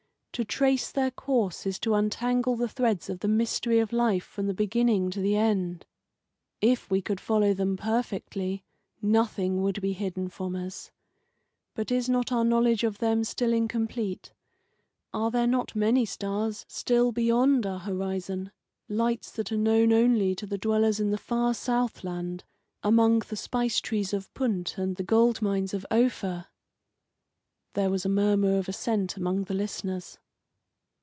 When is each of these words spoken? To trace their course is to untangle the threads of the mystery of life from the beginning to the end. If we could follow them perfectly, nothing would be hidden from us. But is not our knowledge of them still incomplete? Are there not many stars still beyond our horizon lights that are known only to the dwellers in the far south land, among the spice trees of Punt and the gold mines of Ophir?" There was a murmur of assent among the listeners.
To 0.35 0.45
trace 0.45 0.91
their 0.91 1.11
course 1.11 1.67
is 1.67 1.77
to 1.79 1.93
untangle 1.93 2.55
the 2.55 2.69
threads 2.69 3.09
of 3.09 3.19
the 3.19 3.27
mystery 3.27 3.79
of 3.79 3.91
life 3.93 4.23
from 4.23 4.47
the 4.47 4.53
beginning 4.55 5.11
to 5.11 5.19
the 5.19 5.35
end. 5.35 5.85
If 6.61 6.89
we 6.89 7.01
could 7.01 7.19
follow 7.19 7.53
them 7.53 7.75
perfectly, 7.75 8.63
nothing 9.01 9.61
would 9.61 9.81
be 9.81 9.91
hidden 9.91 10.29
from 10.29 10.55
us. 10.55 10.89
But 11.75 11.91
is 11.91 12.07
not 12.07 12.31
our 12.31 12.45
knowledge 12.45 12.85
of 12.85 12.99
them 12.99 13.25
still 13.25 13.51
incomplete? 13.53 14.31
Are 15.13 15.29
there 15.31 15.45
not 15.45 15.75
many 15.75 16.05
stars 16.05 16.65
still 16.69 17.11
beyond 17.11 17.65
our 17.67 17.79
horizon 17.79 18.51
lights 18.87 19.31
that 19.33 19.51
are 19.51 19.57
known 19.57 19.91
only 19.91 20.33
to 20.35 20.47
the 20.47 20.57
dwellers 20.57 20.99
in 21.01 21.11
the 21.11 21.17
far 21.17 21.53
south 21.53 22.05
land, 22.05 22.45
among 22.83 23.19
the 23.19 23.35
spice 23.35 23.79
trees 23.81 24.13
of 24.13 24.33
Punt 24.33 24.77
and 24.77 24.95
the 24.95 25.03
gold 25.03 25.41
mines 25.41 25.73
of 25.73 25.85
Ophir?" 25.91 26.47
There 27.73 27.89
was 27.91 28.05
a 28.05 28.09
murmur 28.09 28.57
of 28.57 28.67
assent 28.67 29.15
among 29.15 29.43
the 29.43 29.53
listeners. 29.53 30.17